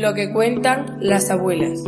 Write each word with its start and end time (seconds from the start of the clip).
Lo 0.00 0.12
que 0.12 0.32
cuentan 0.32 0.96
las 0.98 1.30
abuelas. 1.30 1.84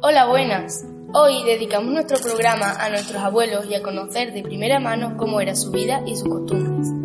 Hola, 0.00 0.26
buenas. 0.26 0.82
Hoy 1.12 1.44
dedicamos 1.44 1.92
nuestro 1.92 2.18
programa 2.20 2.72
a 2.72 2.88
nuestros 2.88 3.22
abuelos 3.22 3.66
y 3.68 3.74
a 3.74 3.82
conocer 3.82 4.32
de 4.32 4.42
primera 4.42 4.80
mano 4.80 5.18
cómo 5.18 5.42
era 5.42 5.54
su 5.54 5.70
vida 5.70 6.02
y 6.06 6.16
sus 6.16 6.30
costumbres. 6.30 7.01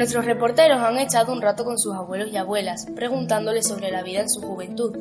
Nuestros 0.00 0.24
reporteros 0.24 0.78
han 0.78 0.96
echado 0.96 1.30
un 1.30 1.42
rato 1.42 1.62
con 1.62 1.78
sus 1.78 1.94
abuelos 1.94 2.30
y 2.32 2.38
abuelas, 2.38 2.86
preguntándoles 2.96 3.68
sobre 3.68 3.90
la 3.90 4.02
vida 4.02 4.20
en 4.20 4.30
su 4.30 4.40
juventud. 4.40 4.96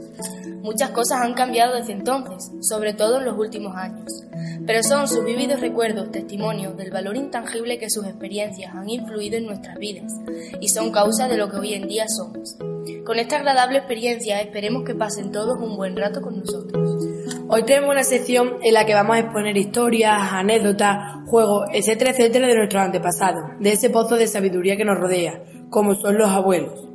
Muchas 0.62 0.90
cosas 0.90 1.22
han 1.22 1.36
cambiado 1.36 1.74
desde 1.74 1.94
entonces, 1.94 2.52
sobre 2.60 2.94
todo 2.94 3.20
en 3.20 3.24
los 3.24 3.38
últimos 3.38 3.78
años, 3.78 4.26
pero 4.68 4.84
son 4.84 5.08
sus 5.08 5.24
vividos 5.24 5.62
recuerdos 5.62 6.12
testimonios 6.12 6.76
del 6.76 6.92
valor 6.92 7.16
intangible 7.16 7.80
que 7.80 7.90
sus 7.90 8.06
experiencias 8.08 8.76
han 8.76 8.90
influido 8.90 9.38
en 9.38 9.46
nuestras 9.46 9.78
vidas 9.78 10.12
y 10.60 10.68
son 10.68 10.92
causa 10.92 11.30
de 11.30 11.38
lo 11.38 11.50
que 11.50 11.56
hoy 11.56 11.76
en 11.76 11.88
día 11.88 12.04
somos. 12.10 12.58
Con 13.06 13.20
esta 13.20 13.38
agradable 13.38 13.78
experiencia 13.78 14.42
esperemos 14.42 14.84
que 14.84 14.96
pasen 14.96 15.32
todos 15.32 15.58
un 15.62 15.78
buen 15.78 15.96
rato 15.96 16.20
con 16.20 16.42
nosotros. 16.42 17.06
Hoy 17.52 17.64
tenemos 17.64 17.90
una 17.90 18.04
sección 18.04 18.58
en 18.62 18.76
la 18.76 18.86
que 18.86 18.94
vamos 18.94 19.16
a 19.16 19.22
exponer 19.22 19.58
historias, 19.58 20.14
anécdotas, 20.34 21.26
juegos, 21.26 21.68
etcétera, 21.74 22.12
etcétera 22.12 22.46
de 22.46 22.56
nuestros 22.56 22.84
antepasados, 22.84 23.42
de 23.60 23.72
ese 23.72 23.90
pozo 23.90 24.18
de 24.18 24.28
sabiduría 24.28 24.78
que 24.78 24.86
nos 24.86 25.00
rodea, 25.00 25.42
como 25.72 25.96
son 25.96 26.20
los 26.20 26.30
abuelos. 26.30 26.88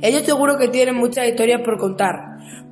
Ellos 0.00 0.22
seguro 0.22 0.56
que 0.56 0.68
tienen 0.68 0.94
muchas 0.94 1.28
historias 1.28 1.60
por 1.60 1.76
contar, 1.76 2.14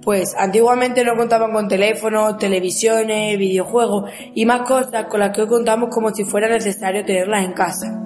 pues 0.00 0.34
antiguamente 0.38 1.04
no 1.04 1.14
contaban 1.14 1.52
con 1.52 1.68
teléfonos, 1.68 2.38
televisiones, 2.38 3.36
videojuegos 3.36 4.10
y 4.34 4.46
más 4.46 4.62
cosas 4.62 5.04
con 5.10 5.20
las 5.20 5.36
que 5.36 5.42
hoy 5.42 5.48
contamos 5.48 5.90
como 5.90 6.14
si 6.14 6.24
fuera 6.24 6.48
necesario 6.48 7.04
tenerlas 7.04 7.44
en 7.44 7.52
casa. 7.52 8.02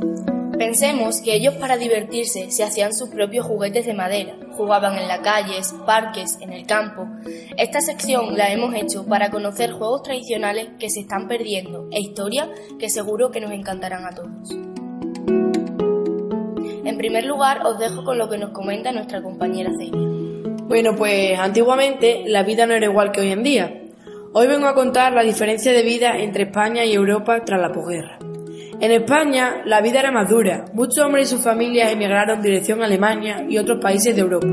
Pensemos 0.59 1.23
que 1.23 1.37
ellos 1.37 1.55
para 1.55 1.77
divertirse 1.77 2.51
se 2.51 2.65
hacían 2.65 2.93
sus 2.93 3.09
propios 3.11 3.47
juguetes 3.47 3.87
de 3.87 3.95
madera, 3.95 4.35
jugaban 4.61 4.99
en 4.99 5.09
las 5.09 5.21
calles, 5.21 5.75
parques, 5.87 6.37
en 6.41 6.53
el 6.53 6.67
campo. 6.67 7.09
Esta 7.57 7.81
sección 7.81 8.37
la 8.37 8.53
hemos 8.53 8.75
hecho 8.75 9.07
para 9.07 9.31
conocer 9.31 9.73
juegos 9.73 10.03
tradicionales 10.03 10.69
que 10.79 10.91
se 10.91 11.01
están 11.01 11.29
perdiendo 11.29 11.89
e 11.91 12.01
historias 12.01 12.49
que 12.79 12.91
seguro 12.91 13.31
que 13.31 13.41
nos 13.41 13.53
encantarán 13.53 14.05
a 14.05 14.11
todos. 14.11 14.51
En 16.85 16.99
primer 16.99 17.25
lugar, 17.25 17.65
os 17.65 17.79
dejo 17.79 18.05
con 18.05 18.19
lo 18.19 18.29
que 18.29 18.37
nos 18.37 18.51
comenta 18.51 18.93
nuestra 18.93 19.23
compañera 19.23 19.71
Celia. 19.79 20.09
Bueno, 20.65 20.95
pues 20.95 21.39
antiguamente 21.39 22.25
la 22.27 22.43
vida 22.43 22.67
no 22.67 22.75
era 22.75 22.85
igual 22.85 23.13
que 23.13 23.23
hoy 23.23 23.33
en 23.33 23.43
día. 23.43 23.83
Hoy 24.35 24.47
vengo 24.47 24.67
a 24.67 24.75
contar 24.75 25.15
la 25.15 25.23
diferencia 25.23 25.73
de 25.73 25.83
vida 25.83 26.19
entre 26.19 26.45
España 26.45 26.85
y 26.85 26.93
Europa 26.93 27.45
tras 27.47 27.61
la 27.61 27.73
posguerra. 27.73 28.19
En 28.81 28.93
España 28.93 29.61
la 29.67 29.83
vida 29.83 30.01
era 30.01 30.11
más 30.11 30.31
dura. 30.31 30.65
Muchos 30.73 31.05
hombres 31.05 31.29
y 31.29 31.37
sus 31.37 31.45
familias 31.45 31.93
emigraron 31.93 32.39
en 32.39 32.43
dirección 32.43 32.81
a 32.81 32.87
Alemania 32.87 33.45
y 33.47 33.59
otros 33.59 33.79
países 33.79 34.15
de 34.15 34.23
Europa. 34.23 34.49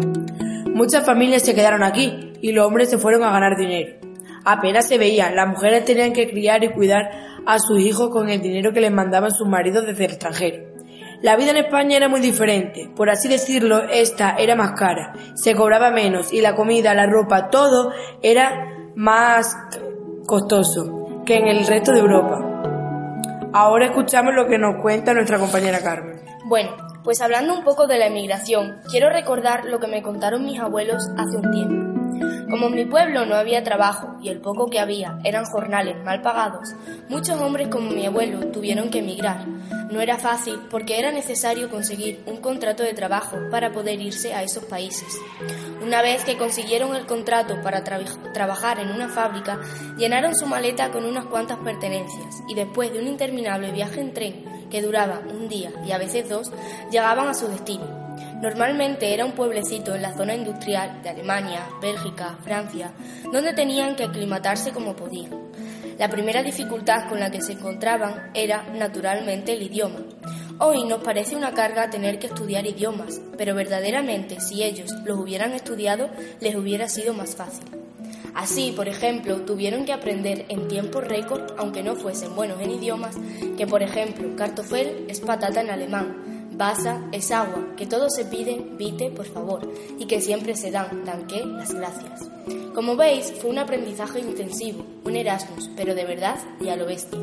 Muchas 0.65 1.05
familias 1.05 1.43
se 1.43 1.55
quedaron 1.55 1.81
aquí 1.81 2.33
y 2.41 2.51
los 2.51 2.67
hombres 2.67 2.89
se 2.89 2.97
fueron 2.97 3.23
a 3.23 3.31
ganar 3.31 3.55
dinero. 3.57 3.95
Apenas 4.43 4.89
se 4.89 4.97
veían, 4.97 5.33
las 5.33 5.47
mujeres 5.47 5.85
tenían 5.85 6.11
que 6.11 6.29
criar 6.29 6.61
y 6.65 6.73
cuidar 6.73 7.09
a 7.45 7.57
sus 7.59 7.79
hijos 7.79 8.09
con 8.09 8.27
el 8.27 8.41
dinero 8.41 8.73
que 8.73 8.81
les 8.81 8.91
mandaban 8.91 9.31
sus 9.31 9.47
maridos 9.47 9.85
desde 9.85 10.03
el 10.03 10.11
extranjero. 10.11 10.57
La 11.21 11.37
vida 11.37 11.51
en 11.51 11.57
España 11.57 11.95
era 11.95 12.09
muy 12.09 12.19
diferente, 12.19 12.91
por 12.95 13.09
así 13.09 13.29
decirlo, 13.29 13.83
esta 13.89 14.35
era 14.37 14.55
más 14.55 14.73
cara, 14.73 15.13
se 15.35 15.55
cobraba 15.55 15.89
menos 15.89 16.33
y 16.33 16.41
la 16.41 16.53
comida, 16.53 16.93
la 16.93 17.07
ropa, 17.07 17.49
todo 17.49 17.91
era 18.21 18.91
más 18.95 19.55
costoso 20.25 21.23
que 21.25 21.37
en 21.37 21.47
el 21.47 21.65
resto 21.65 21.93
de 21.93 21.99
Europa. 21.99 22.66
Ahora 23.53 23.85
escuchamos 23.85 24.33
lo 24.33 24.47
que 24.47 24.57
nos 24.57 24.81
cuenta 24.81 25.13
nuestra 25.13 25.39
compañera 25.39 25.79
Carmen. 25.79 26.21
Bueno, 26.45 26.71
pues 27.07 27.21
hablando 27.21 27.53
un 27.53 27.63
poco 27.63 27.87
de 27.87 27.97
la 27.97 28.07
emigración, 28.07 28.81
quiero 28.91 29.09
recordar 29.09 29.63
lo 29.63 29.79
que 29.79 29.87
me 29.87 30.01
contaron 30.01 30.43
mis 30.43 30.59
abuelos 30.59 31.07
hace 31.15 31.37
un 31.37 31.51
tiempo. 31.53 32.49
Como 32.49 32.67
en 32.67 32.75
mi 32.75 32.83
pueblo 32.83 33.25
no 33.25 33.35
había 33.35 33.63
trabajo 33.63 34.17
y 34.21 34.27
el 34.27 34.41
poco 34.41 34.69
que 34.69 34.81
había 34.81 35.17
eran 35.23 35.45
jornales 35.45 36.03
mal 36.03 36.21
pagados, 36.21 36.75
muchos 37.07 37.39
hombres 37.39 37.69
como 37.69 37.91
mi 37.91 38.05
abuelo 38.05 38.47
tuvieron 38.47 38.89
que 38.89 38.99
emigrar. 38.99 39.47
No 39.89 40.01
era 40.01 40.17
fácil 40.17 40.59
porque 40.69 40.99
era 40.99 41.13
necesario 41.13 41.69
conseguir 41.69 42.21
un 42.25 42.41
contrato 42.41 42.83
de 42.83 42.93
trabajo 42.93 43.37
para 43.49 43.71
poder 43.71 44.01
irse 44.01 44.33
a 44.33 44.43
esos 44.43 44.65
países. 44.65 45.07
Una 45.81 46.01
vez 46.01 46.25
que 46.25 46.37
consiguieron 46.37 46.93
el 46.93 47.05
contrato 47.05 47.61
para 47.63 47.85
trabajar 47.85 48.81
en 48.81 48.89
una 48.89 49.07
fábrica, 49.07 49.61
llenaron 49.97 50.35
su 50.35 50.45
maleta 50.45 50.91
con 50.91 51.05
unas 51.05 51.23
cuantas 51.27 51.59
pertenencias 51.59 52.43
y 52.49 52.53
después 52.53 52.91
de 52.91 52.99
un 52.99 53.07
interminable 53.07 53.71
viaje 53.71 54.01
en 54.01 54.13
tren 54.13 54.46
que 54.69 54.81
duraba 54.81 55.21
un 55.29 55.47
día 55.47 55.71
y 55.85 55.91
a 55.91 55.97
veces 55.97 56.29
dos, 56.29 56.51
llegaban 56.91 57.27
a 57.27 57.33
su 57.33 57.47
destino. 57.47 57.85
Normalmente 58.41 59.13
era 59.13 59.25
un 59.25 59.31
pueblecito 59.31 59.95
en 59.95 60.03
la 60.03 60.15
zona 60.15 60.35
industrial 60.35 61.01
de 61.01 61.09
Alemania, 61.09 61.67
Bélgica, 61.81 62.37
Francia, 62.43 62.91
donde 63.31 63.53
tenían 63.53 63.95
que 63.95 64.03
aclimatarse 64.03 64.71
como 64.71 64.95
podían. 64.95 65.31
La 65.97 66.09
primera 66.09 66.43
dificultad 66.43 67.09
con 67.09 67.19
la 67.19 67.31
que 67.31 67.41
se 67.41 67.53
encontraban 67.53 68.29
era, 68.35 68.63
naturalmente, 68.73 69.53
el 69.53 69.63
idioma. 69.63 69.99
Hoy 70.59 70.85
nos 70.85 71.03
parece 71.03 71.35
una 71.35 71.53
carga 71.53 71.89
tener 71.89 72.19
que 72.19 72.27
estudiar 72.27 72.67
idiomas, 72.67 73.19
pero 73.37 73.55
verdaderamente 73.55 74.39
si 74.39 74.63
ellos 74.63 74.91
los 75.03 75.17
hubieran 75.17 75.53
estudiado 75.53 76.09
les 76.39 76.55
hubiera 76.55 76.87
sido 76.87 77.13
más 77.13 77.35
fácil. 77.35 77.76
Así, 78.37 78.71
por 78.71 78.87
ejemplo, 78.87 79.41
tuvieron 79.41 79.83
que 79.83 79.93
aprender 79.93 80.45
en 80.49 80.67
tiempo 80.67 81.01
récord, 81.01 81.41
aunque 81.57 81.81
no 81.81 81.95
fuesen 81.95 82.35
buenos 82.35 82.61
en 82.61 82.69
idiomas, 82.69 83.15
que 83.57 83.65
por 83.65 83.81
ejemplo, 83.81 84.35
Kartoffel 84.35 85.05
es 85.07 85.21
patata 85.21 85.61
en 85.61 85.71
alemán, 85.71 86.47
Basa 86.51 87.01
es 87.11 87.31
agua, 87.31 87.73
que 87.75 87.87
todo 87.87 88.11
se 88.11 88.25
pide, 88.25 88.63
vite, 88.77 89.09
por 89.09 89.25
favor, 89.25 89.67
y 89.97 90.05
que 90.05 90.21
siempre 90.21 90.55
se 90.55 90.69
dan, 90.69 91.03
danke, 91.03 91.43
las 91.47 91.73
gracias. 91.73 92.29
Como 92.75 92.95
veis, 92.95 93.33
fue 93.41 93.49
un 93.49 93.57
aprendizaje 93.57 94.19
intensivo, 94.19 94.85
un 95.03 95.15
Erasmus, 95.15 95.71
pero 95.75 95.95
de 95.95 96.05
verdad 96.05 96.37
y 96.61 96.69
a 96.69 96.75
lo 96.75 96.85
bestia. 96.85 97.19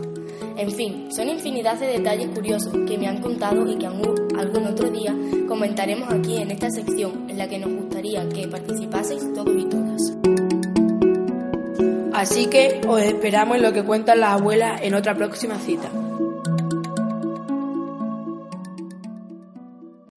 En 0.56 0.72
fin, 0.72 1.12
son 1.12 1.28
infinidad 1.28 1.78
de 1.78 1.86
detalles 1.86 2.28
curiosos 2.30 2.72
que 2.88 2.98
me 2.98 3.06
han 3.06 3.22
contado 3.22 3.70
y 3.70 3.78
que 3.78 3.86
algún 3.86 4.66
otro 4.66 4.90
día 4.90 5.16
comentaremos 5.46 6.12
aquí 6.12 6.38
en 6.38 6.50
esta 6.50 6.70
sección 6.70 7.30
en 7.30 7.38
la 7.38 7.48
que 7.48 7.60
nos 7.60 7.72
gustaría 7.72 8.28
que 8.28 8.48
participaseis 8.48 9.32
todos 9.32 9.56
y 9.56 9.64
todas. 9.66 10.33
Así 12.24 12.46
que 12.46 12.80
os 12.88 13.02
esperamos 13.02 13.58
en 13.58 13.62
lo 13.62 13.74
que 13.74 13.82
cuentan 13.82 14.20
las 14.20 14.40
abuelas 14.40 14.80
en 14.80 14.94
otra 14.94 15.14
próxima 15.14 15.58
cita. 15.58 15.90